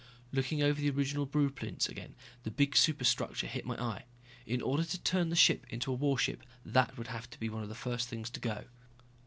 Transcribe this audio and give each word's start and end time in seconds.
Looking 0.31 0.63
over 0.63 0.81
the 0.81 0.89
original 0.89 1.27
blueprints 1.27 1.87
again, 1.87 2.15
the 2.41 2.49
big 2.49 2.75
superstructure 2.75 3.45
hit 3.45 3.67
my 3.67 3.79
eye. 3.79 4.05
In 4.47 4.59
order 4.59 4.83
to 4.83 4.99
turn 4.99 5.29
the 5.29 5.35
ship 5.35 5.63
into 5.69 5.91
a 5.91 5.95
warship 5.95 6.41
that 6.65 6.97
would 6.97 7.09
have 7.09 7.29
to 7.29 7.39
be 7.39 7.49
one 7.49 7.61
of 7.61 7.69
the 7.69 7.75
first 7.75 8.09
things 8.09 8.31
to 8.31 8.39
go. 8.39 8.63